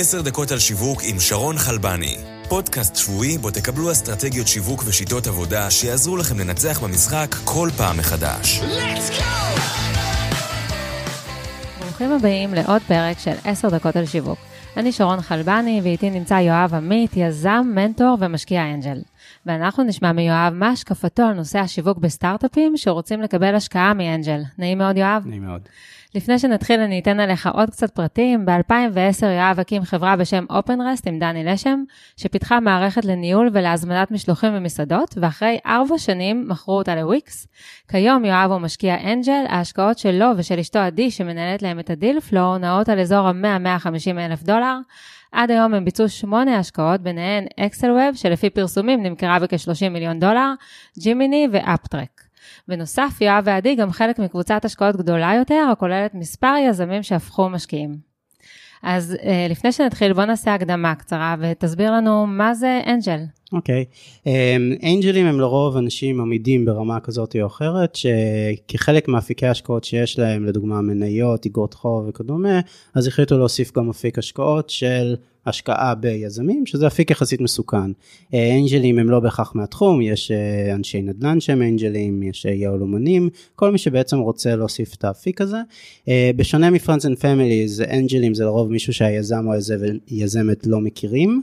[0.00, 2.16] עשר דקות על שיווק עם שרון חלבני.
[2.48, 8.60] פודקאסט שבועי בו תקבלו אסטרטגיות שיווק ושיטות עבודה שיעזרו לכם לנצח במשחק כל פעם מחדש.
[11.80, 14.38] ברוכים הבאים לעוד פרק של עשר דקות על שיווק.
[14.76, 18.98] אני שרון חלבני ואיתי נמצא יואב עמית, יזם, מנטור ומשקיע אנג'ל.
[19.46, 24.40] ואנחנו נשמע מיואב מה השקפתו על נושא השיווק בסטארט-אפים שרוצים לקבל השקעה מאנג'ל.
[24.58, 25.22] נעים מאוד יואב?
[25.26, 25.60] נעים מאוד.
[26.14, 28.46] לפני שנתחיל אני אתן עליך עוד קצת פרטים.
[28.46, 31.84] ב-2010 יואב הקים חברה בשם OpenRest עם דני לשם,
[32.16, 37.46] שפיתחה מערכת לניהול ולהזמנת משלוחים במסעדות, ואחרי ארבע שנים מכרו אותה לוויקס.
[37.88, 42.20] כיום יואב הוא משקיע angel, ההשקעות שלו ושל אשתו עדי, שמנהלת להם את ה deal
[42.20, 44.78] flow, נעות על אזור ה-100-150 אלף דולר.
[45.32, 50.52] עד היום הם ביצעו שמונה השקעות, ביניהן אקסל ווב, שלפי פרסומים נמכרה בכ-30 מיליון דולר,
[50.98, 52.27] ג'ימיני ואפטרק.
[52.68, 58.08] בנוסף, יואב ועדי גם חלק מקבוצת השקעות גדולה יותר, הכוללת מספר יזמים שהפכו משקיעים.
[58.82, 63.20] אז uh, לפני שנתחיל, בוא נעשה הקדמה קצרה ותסביר לנו מה זה אנג'ל.
[63.52, 64.28] אוקיי, okay.
[64.84, 70.44] אנג'לים um, הם לרוב אנשים עמידים ברמה כזאת או אחרת, שכחלק מאפיקי ההשקעות שיש להם,
[70.44, 72.60] לדוגמה מניות, איגרות חוב וכדומה,
[72.94, 75.16] אז החליטו להוסיף גם אפיק השקעות של
[75.48, 77.90] השקעה ביזמים, שזה אפיק יחסית מסוכן.
[78.34, 82.46] אה, angel ים הם לא בהכרח מהתחום, יש אה, אנשי נדל"ן שהם angel ים, יש
[82.46, 85.58] אה, יהלומנים, כל מי שבעצם רוצה להוסיף את האפיק הזה.
[86.36, 89.52] בשונה מ friends and families, angel ים זה לרוב מישהו שהיזם או
[90.10, 91.42] היזמת לא מכירים.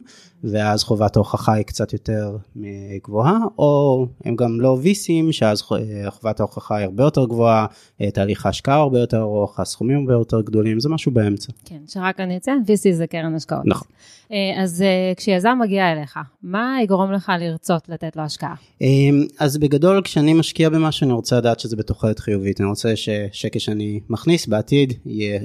[0.52, 2.38] ואז חובת ההוכחה היא קצת יותר
[3.04, 5.62] גבוהה, או הם גם לא VC ים, שאז
[6.10, 7.66] חובת ההוכחה היא הרבה יותר גבוהה,
[8.14, 11.52] תהליך ההשקעה הרבה יותר ארוך, הסכומים הרבה יותר גדולים, זה משהו באמצע.
[11.66, 13.66] כן, שרק אני אציין, VC זה קרן השקעות.
[13.66, 13.88] נכון.
[14.32, 18.56] אה, אז אה, כשיזם מגיע אליך, מה יגרום לך לרצות לתת לו השקעה?
[18.82, 18.88] אה,
[19.40, 22.62] אז בגדול, כשאני משקיע במשהו, אני רוצה לדעת שזה בתוחלת חיובית.
[22.62, 24.94] אני רוצה ששקל שאני מכניס בעתיד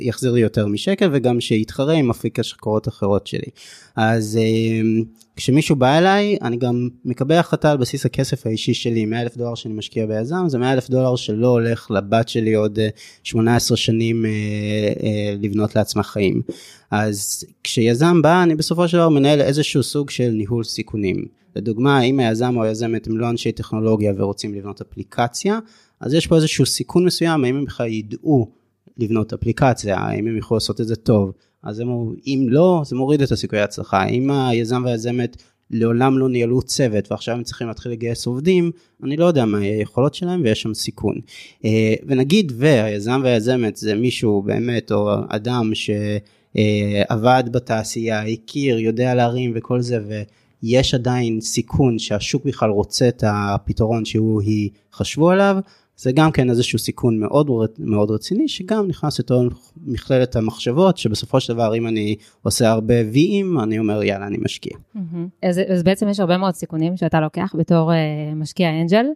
[0.01, 3.51] יחזיר לי יותר משקל, וגם שיתחרה עם אפיק השקעות אחרות שלי.
[3.97, 4.39] אז
[5.37, 9.55] כשמישהו בא אליי, אני גם מקבל החלטה על בסיס הכסף האישי שלי, 100 אלף דולר
[9.55, 12.79] שאני משקיע ביזם, זה 100 אלף דולר שלא הולך לבת שלי עוד
[13.23, 14.25] 18 שנים
[15.41, 16.43] לבנות לעצמה חיים.
[16.91, 21.25] אז כשיזם בא, אני בסופו של דבר מנהל איזשהו סוג של ניהול סיכונים.
[21.57, 25.59] לדוגמה, אם היזם או היזמת הם לא אנשי טכנולוגיה ורוצים לבנות אפליקציה,
[26.01, 28.49] אז יש פה איזשהו סיכון מסוים, האם הם בכלל ידעו
[28.99, 31.33] לבנות אפליקציה, האם הם יכולו לעשות את זה טוב.
[31.63, 31.89] אז הם,
[32.27, 34.07] אם לא, זה מוריד את הסיכויי ההצלחה.
[34.07, 35.37] אם היזם והיזמת
[35.71, 38.71] לעולם לא ניהלו צוות ועכשיו הם צריכים להתחיל לגייס עובדים,
[39.05, 41.21] אני לא יודע מה היכולות שלהם ויש שם סיכון.
[41.65, 45.91] אה, ונגיד והיזם והיזמת זה מישהו באמת או אדם ש...
[46.57, 49.99] אה, עבד בתעשייה, הכיר, יודע להרים וכל זה,
[50.63, 55.57] ויש עדיין סיכון שהשוק בכלל רוצה את הפתרון שהוא היא חשבו עליו,
[56.01, 61.53] זה גם כן איזשהו סיכון מאוד מאוד רציני שגם נכנס לתוך מכללת המחשבות שבסופו של
[61.53, 64.73] דבר אם אני עושה הרבה ויים אני אומר יאללה אני משקיע.
[64.77, 64.99] Mm-hmm.
[65.43, 69.07] אז, אז בעצם יש הרבה מאוד סיכונים שאתה לוקח בתור uh, משקיע אנג'ל.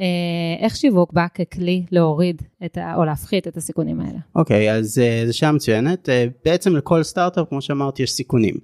[0.00, 4.18] אה, איך שיווק בא ככלי להוריד את ה, או להפחית את הסיכונים האלה?
[4.34, 6.08] אוקיי, okay, אז uh, זו שאלה מצוינת.
[6.08, 6.12] Uh,
[6.44, 8.54] בעצם לכל סטארט-אפ, כמו שאמרתי, יש סיכונים.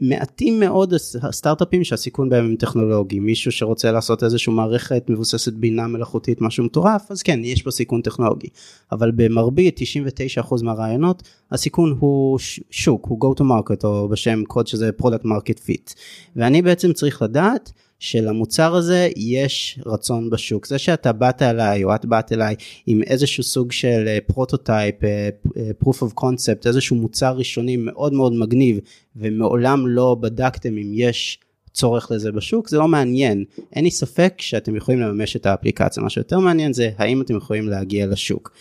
[0.00, 3.20] מעטים מאוד הסטארט-אפים שהסיכון בהם הם טכנולוגי.
[3.20, 8.02] מישהו שרוצה לעשות איזושהי מערכת מבוססת בינה מלאכותית, משהו מטורף, אז כן, יש פה סיכון
[8.02, 8.48] טכנולוגי.
[8.92, 9.80] אבל במרבית,
[10.48, 11.22] 99% מהרעיונות,
[11.52, 12.38] הסיכון הוא
[12.70, 15.94] שוק, הוא go to market, או בשם קוד שזה product market fit.
[16.36, 20.66] ואני בעצם צריך לדעת, שלמוצר הזה יש רצון בשוק.
[20.66, 22.54] זה שאתה באת אליי או את באת אליי
[22.86, 28.12] עם איזשהו סוג של prototype, אה, uh, uh, proof of concept, איזשהו מוצר ראשוני מאוד
[28.12, 28.78] מאוד מגניב
[29.16, 31.38] ומעולם לא בדקתם אם יש
[31.72, 33.44] צורך לזה בשוק, זה לא מעניין.
[33.72, 36.02] אין לי ספק שאתם יכולים לממש את האפליקציה.
[36.02, 38.52] מה שיותר מעניין זה האם אתם יכולים להגיע לשוק.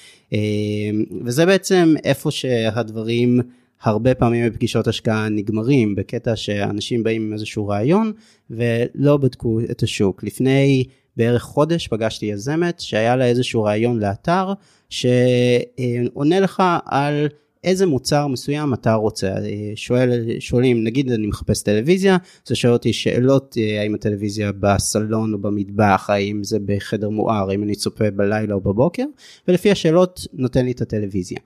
[1.26, 3.42] וזה בעצם איפה שהדברים
[3.81, 8.12] הרבה פעמים בפגישות השקעה נגמרים בקטע שאנשים באים עם איזשהו רעיון
[8.50, 10.23] ולא בדקו את השוק.
[10.23, 10.84] לפני
[11.17, 14.53] בערך חודש פגשתי יזמת שהיה לה איזשהו רעיון לאתר
[14.90, 17.28] שעונה לך על
[17.63, 19.35] איזה מוצר מסוים אתה רוצה.
[19.76, 26.09] שואל, שואלים, נגיד אני מחפש טלוויזיה, זה שואל אותי שאלות האם הטלוויזיה בסלון או במטבח,
[26.09, 29.05] האם זה בחדר מואר, האם אני צופה בלילה או בבוקר,
[29.47, 31.37] ולפי השאלות נותן לי את הטלוויזיה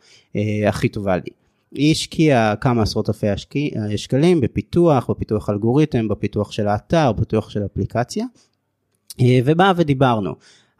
[0.67, 1.42] הכי טובה לי.
[1.73, 3.27] היא השקיעה כמה עשרות אלפי
[3.95, 8.25] שקלים בפיתוח, בפיתוח אלגוריתם, בפיתוח של האתר, בפיתוח של אפליקציה,
[9.21, 10.35] אה, ובאה ודיברנו.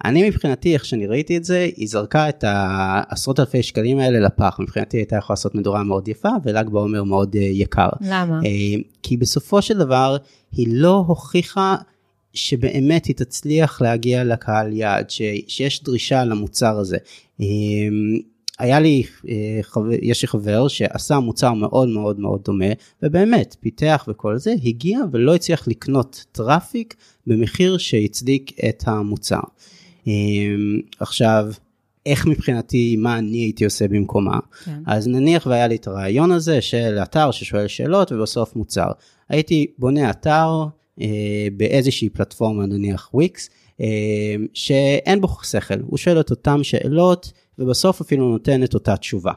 [0.05, 4.57] אני מבחינתי, איך שאני ראיתי את זה, היא זרקה את העשרות אלפי שקלים האלה לפח.
[4.59, 7.89] מבחינתי הייתה יכולה לעשות מדורה מאוד יפה ול"ג בעומר מאוד אה, יקר.
[8.01, 8.39] למה?
[8.45, 10.17] אה, כי בסופו של דבר,
[10.51, 11.75] היא לא הוכיחה
[12.33, 15.09] שבאמת היא תצליח להגיע לקהל יעד,
[15.47, 16.97] שיש דרישה למוצר הזה.
[18.59, 19.61] היה לי, אה,
[20.01, 22.65] יש לי חבר שעשה מוצר מאוד מאוד מאוד דומה,
[23.03, 26.95] ובאמת, פיתח וכל זה, הגיע ולא הצליח לקנות traffic
[27.27, 29.39] במחיר שהצדיק את המוצר.
[30.99, 31.47] עכשיו,
[32.05, 34.39] איך מבחינתי, מה אני הייתי עושה במקומה.
[34.65, 34.79] כן.
[34.85, 38.91] אז נניח והיה לי את הרעיון הזה של אתר ששואל שאלות ובסוף מוצר.
[39.29, 40.65] הייתי בונה אתר
[41.01, 43.49] אה, באיזושהי פלטפורמה, נניח וויקס,
[43.81, 49.33] אה, שאין בו שכל, הוא שואל את אותן שאלות ובסוף אפילו נותן את אותה תשובה.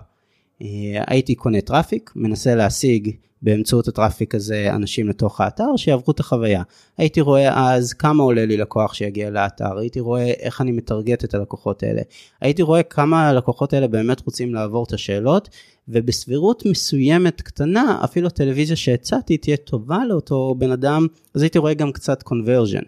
[0.63, 0.67] אה,
[1.07, 3.11] הייתי קונה traffic, מנסה להשיג
[3.43, 6.63] באמצעות ה traffic הזה אנשים לתוך האתר שיעברו את החוויה.
[6.99, 11.35] הייתי רואה אז כמה עולה לי לקוח שיגיע לאתר, הייתי רואה איך אני מטרגט את
[11.35, 12.03] הלקוחות האלה,
[12.41, 15.49] הייתי רואה כמה הלקוחות האלה באמת רוצים לעבור את השאלות,
[15.89, 21.93] ובסבירות מסוימת קטנה, אפילו הטלוויזיה שהצעתי תהיה טובה לאותו בן אדם, אז הייתי רואה גם
[21.93, 22.83] קצת קונברז'ן.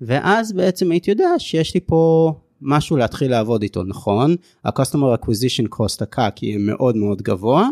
[0.00, 4.36] ואז בעצם הייתי יודע שיש לי פה משהו להתחיל לעבוד איתו, נכון?
[4.64, 7.68] ה-customer acquisition cost, הקאק, יהיה מאוד מאוד גבוה.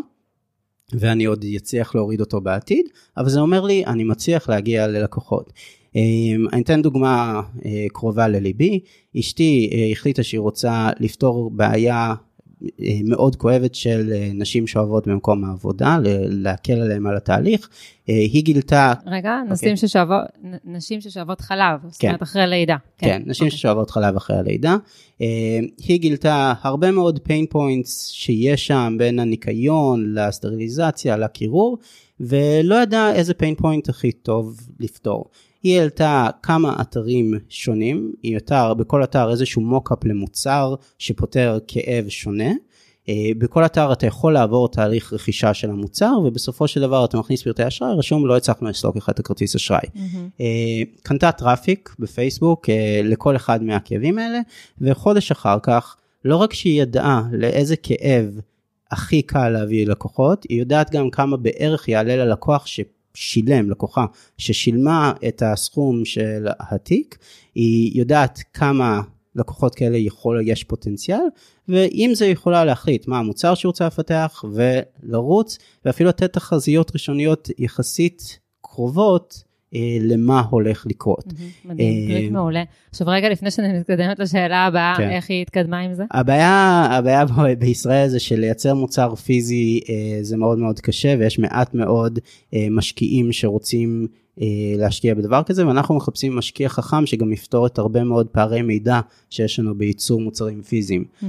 [0.92, 2.86] ואני עוד אצליח להוריד אותו בעתיד,
[3.16, 5.52] אבל זה אומר לי, אני מצליח להגיע ללקוחות.
[5.94, 8.80] אמ, אני אתן דוגמה אה, קרובה לליבי,
[9.18, 12.14] אשתי אה, החליטה שהיא רוצה לפתור בעיה
[13.04, 17.68] מאוד כואבת של אה, נשים שאוהבות במקום העבודה, להקל עליהן על התהליך.
[18.08, 18.92] אה, היא גילתה...
[19.06, 19.52] רגע, okay.
[19.52, 19.88] נשים, אוקיי.
[19.88, 20.20] ששואבות,
[20.64, 22.22] נשים ששואבות חלב, זאת אומרת כן.
[22.22, 22.76] אחרי הלידה.
[22.98, 23.48] כן, כן נשים okay.
[23.48, 23.58] אוקיי.
[23.58, 24.76] ששואבות חלב אחרי הלידה.
[25.78, 31.78] היא גילתה הרבה מאוד pain points שיש שם בין הניקיון לסטריליזציה, לקירור,
[32.20, 35.24] ולא ידעה איזה pain point הכי טוב לפתור.
[35.62, 42.50] היא העלתה כמה אתרים שונים, היא אתר, בכל אתר איזשהו מוקאפ למוצר שפותר כאב שונה.
[43.08, 47.42] אה, בכל אתר אתה יכול לעבור תהליך רכישה של המוצר ובסופו של דבר אתה מכניס
[47.42, 49.80] פרטי אשראי רשום לא הצלחנו לסלוק לך את הכרטיס אשראי.
[49.80, 50.42] Mm-hmm.
[51.02, 54.40] קנתה traffic בפייסבוק אה, לכל אחד מהכאבים האלה
[54.80, 58.40] וחודש אחר כך לא רק שהיא ידעה לאיזה כאב
[58.90, 62.80] הכי קל להביא לקוחות היא יודעת גם כמה בערך יעלה ללקוח ש...
[63.20, 64.04] שילם, לקוחה
[64.38, 67.18] ששילמה את הסכום של התיק,
[67.54, 69.00] היא יודעת כמה
[69.34, 71.20] לקוחות כאלה יכול, יש פוטנציאל,
[71.68, 78.38] ועם זה יכולה להחליט מה המוצר שהיא רוצה לפתח ולרוץ, ואפילו לתת תחזיות ראשוניות יחסית
[78.60, 79.42] קרובות
[80.00, 81.24] למה הולך לקרות.
[81.64, 82.62] מדהים, פרק אה, מעולה.
[82.90, 85.10] עכשיו רגע לפני שאני מתקדמת לשאלה הבאה, כן.
[85.10, 86.04] איך היא התקדמה עם זה?
[86.10, 87.24] הבעיה, הבעיה
[87.58, 92.18] בישראל זה שלייצר מוצר פיזי אה, זה מאוד מאוד קשה ויש מעט מאוד
[92.70, 94.06] משקיעים שרוצים
[94.78, 99.00] להשקיע בדבר כזה ואנחנו מחפשים משקיע חכם שגם יפתור את הרבה מאוד פערי מידע
[99.30, 101.04] שיש לנו בייצור מוצרים פיזיים.
[101.22, 101.26] Mm-hmm.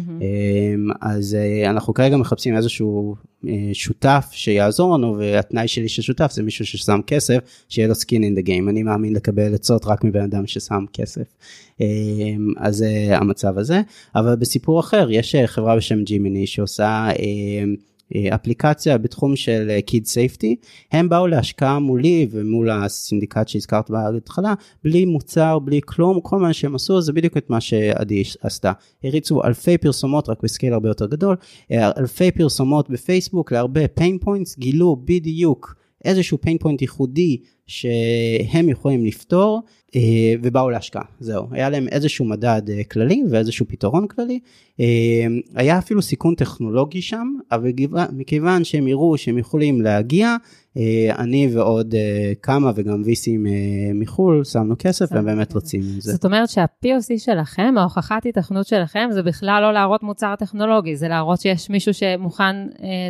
[1.02, 3.16] אז אנחנו כרגע מחפשים איזשהו
[3.48, 7.38] אה, שותף שיעזור לנו והתנאי שלי של שותף זה מישהו ששם כסף
[7.70, 11.34] שיהיה לו skin in the game אני מאמין לקבל עצות רק מבן אדם ששם כסף.
[11.82, 11.86] אה,
[12.58, 13.82] אז זה המצב הזה
[14.16, 17.10] אבל בסיפור אחר יש אה, חברה בשם ג'ימיני שעושה
[18.36, 20.56] אפליקציה בתחום של קיד סייפטי
[20.92, 24.54] הם באו להשקעה מולי ומול הסינדיקט שהזכרת בהתחלה
[24.84, 28.72] בלי מוצר בלי כלום כל מה שהם עשו זה בדיוק את מה שעדי עשתה.
[29.04, 31.36] הריצו אלפי פרסומות רק בסקייל הרבה יותר גדול
[31.72, 35.76] אלפי פרסומות בפייסבוק להרבה pain points גילו בדיוק
[36.06, 37.38] איזשהו pain point ייחודי
[37.70, 39.62] שהם יכולים לפתור
[39.96, 41.48] אה, ובאו להשקעה, זהו.
[41.52, 44.40] היה להם איזשהו מדד אה, כללי ואיזשהו פתרון כללי.
[44.80, 44.86] אה,
[45.56, 47.72] היה אפילו סיכון טכנולוגי שם, אבל
[48.12, 50.36] מכיוון שהם יראו שהם יכולים להגיע,
[51.18, 51.96] אני ועוד
[52.42, 53.46] כמה וגם ויסים
[53.96, 56.12] מחו"ל שמנו כסף והם באמת רוצים עם זה.
[56.12, 61.42] זאת אומרת שה-POC שלכם, ההוכחת התכנות שלכם, זה בכלל לא להראות מוצר טכנולוגי, זה להראות
[61.42, 62.56] שיש מישהו שמוכן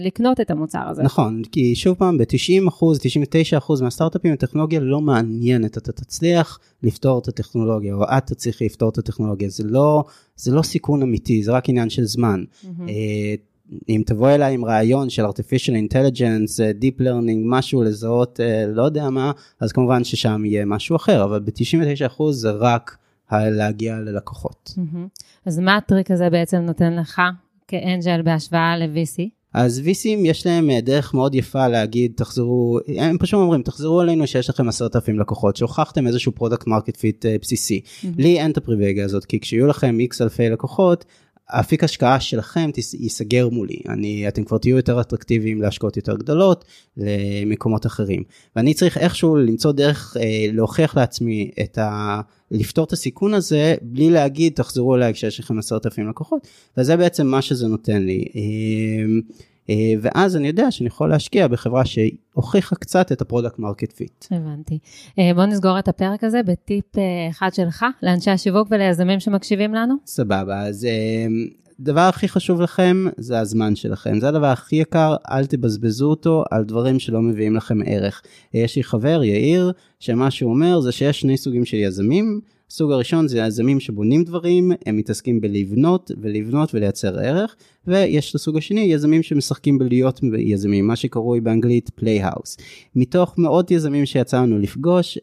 [0.01, 1.03] לקנות את המוצר הזה.
[1.03, 7.19] נכון, כי שוב פעם, ב-90 אחוז, 99 אחוז מהסטארט-אפים הטכנולוגיה לא מעניינת, אתה תצליח לפתור
[7.19, 10.03] את הטכנולוגיה, או את תצליחי לפתור את הטכנולוגיה, זה לא,
[10.35, 12.43] זה לא סיכון אמיתי, זה רק עניין של זמן.
[12.43, 12.67] Mm-hmm.
[13.89, 18.83] אם תבוא אליי עם רעיון של artificial intelligence, אה, deep learning, משהו לזהות, אה, לא
[18.83, 22.97] יודע מה, אז כמובן ששם יהיה משהו אחר, אבל ב-99% זה רק
[23.31, 24.73] להגיע ללקוחות.
[24.75, 25.23] Mm-hmm.
[25.45, 27.21] אז מה הטריק הזה בעצם נותן לך
[27.67, 29.38] כ angel בהשוואה ל-VC?
[29.53, 34.01] אז VC ים יש להם אה, דרך מאוד יפה להגיד תחזרו הם פשוט אומרים תחזרו
[34.01, 38.07] אלינו שיש לכם עשרת אלפים לקוחות שהוכחתם איזשהו product market fit בסיסי mm-hmm.
[38.17, 41.05] לי אין את הפריבילגיה הזאת כי כשיהיו לכם איקס אלפי לקוחות
[41.49, 46.65] האפיק השקעה שלכם ייסגר מולי, אני, אתם כבר תהיו יותר אטרקטיביים להשקעות יותר גדולות
[46.97, 48.23] למקומות אחרים.
[48.55, 52.21] ואני צריך איכשהו למצוא דרך אה, להוכיח לעצמי את ה...
[52.51, 57.27] לפתור את הסיכון הזה בלי להגיד תחזרו אליי כשיש לכם עשרת אלפים לקוחות, וזה בעצם
[57.27, 58.25] מה שזה נותן לי.
[58.35, 58.41] אה,
[60.01, 64.25] ואז אני יודע שאני יכול להשקיע בחברה שהוכיחה קצת את ה product market fit.
[64.31, 64.79] הבנתי.
[65.19, 69.95] אה, בוא נסגור את הפרק הזה בטיפ אה, אחד שלך לאנשי השיווק וליזמים שמקשיבים לנו.
[70.05, 70.87] סבבה, אז
[71.79, 76.63] הדבר הכי חשוב לכם זה הזמן שלכם, זה הדבר הכי יקר, אל תבזבזו אותו על
[76.63, 78.21] דברים שלא מביאים לכם ערך.
[78.53, 82.41] יש לי חבר, יאיר, שמה שהוא אומר זה שיש שני סוגים של יזמים.
[82.71, 87.55] הסוג הראשון זה יזמים שבונים דברים, הם מתעסקים בלבנות ולבנות ולייצר ערך,
[87.89, 92.57] ויש את הסוג השני, יזמים שמשחקים בלהיות יזמים, מה שקרוי באנגלית playhouse.
[92.95, 95.17] מתוך מאות יזמים שיצא לנו לפגוש,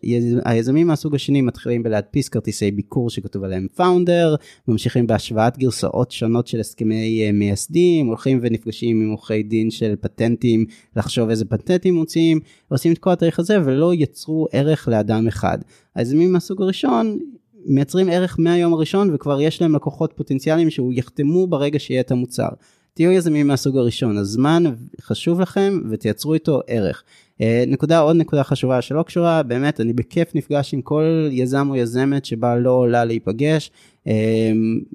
[0.44, 4.34] היזמים מהסוג השני מתחילים בלהדפיס כרטיסי ביקור שכתוב עליהם פאונדר,
[4.68, 10.64] ממשיכים בהשוואת גרסאות שונות של הסכמי אה, מייסדים, הולכים ונפגשים עם עורכי דין של פטנטים,
[10.96, 15.58] לחשוב איזה פטנטים מוציאים, עושים את כל התהליך הזה ולא יצרו ערך לאדם אחד.
[15.94, 17.18] היזמים מהסוג הראשון
[17.68, 22.48] מייצרים ערך מהיום הראשון וכבר יש להם לקוחות פוטנציאליים שהוא יחתמו ברגע שיהיה את המוצר.
[22.96, 24.64] תהיו יזמים מהסוג הראשון, הזמן
[25.00, 27.04] חשוב לכם ותייצרו איתו ערך.
[27.40, 31.76] אה, נקודה עוד נקודה חשובה שלא קשורה, באמת אני בכיף נפגש עם כל יזם או
[31.76, 33.70] יזמת שבא לא עולה להיפגש,
[34.06, 34.52] אה,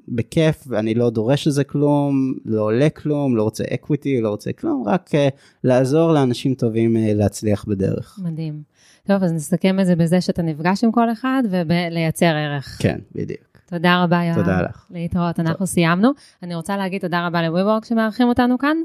[0.08, 4.84] בכיף, אני לא דורש לזה כלום, לא עולה כלום, לא רוצה אקוויטי, לא רוצה כלום,
[4.86, 5.28] רק אה,
[5.64, 8.18] לעזור לאנשים טובים להצליח בדרך.
[8.22, 8.71] מדהים.
[9.06, 12.78] טוב, אז נסכם את זה בזה שאתה נפגש עם כל אחד ולייצר ערך.
[12.80, 13.52] כן, בדיוק.
[13.72, 14.34] תודה רבה, יואב.
[14.36, 14.86] תודה לך.
[14.90, 15.66] להתראות, אנחנו טוב.
[15.66, 16.10] סיימנו.
[16.42, 18.76] אני רוצה להגיד תודה רבה לוויבורק שמארחים אותנו כאן,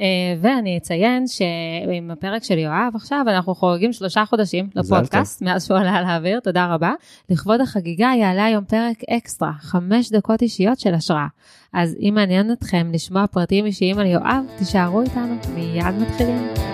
[0.00, 0.04] אה,
[0.40, 6.02] ואני אציין שעם הפרק של יואב עכשיו, אנחנו חוגגים שלושה חודשים לפודקאסט, מאז שהוא עלה
[6.02, 6.92] לאוויר, תודה רבה.
[7.30, 11.26] לכבוד החגיגה יעלה היום פרק אקסטרה, חמש דקות אישיות של השראה.
[11.72, 16.73] אז אם מעניין אתכם לשמוע פרטים אישיים על יואב, תישארו איתנו, מיד מתחילים.